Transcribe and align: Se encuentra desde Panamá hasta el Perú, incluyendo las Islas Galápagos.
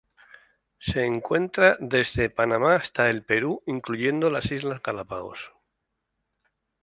Se 0.79 1.05
encuentra 1.05 1.77
desde 1.79 2.31
Panamá 2.31 2.73
hasta 2.73 3.11
el 3.11 3.21
Perú, 3.23 3.61
incluyendo 3.67 4.31
las 4.31 4.51
Islas 4.51 4.81
Galápagos. 4.81 5.51